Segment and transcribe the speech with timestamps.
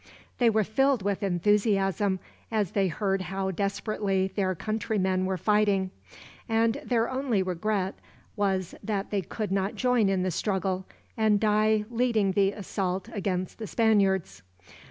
[0.39, 2.19] They were filled with enthusiasm,
[2.49, 5.91] as they heard how desperately their countrymen were fighting;
[6.49, 7.99] and their only regret
[8.35, 13.59] was that they could not join in the struggle, and die leading the assault against
[13.59, 14.41] the Spaniards.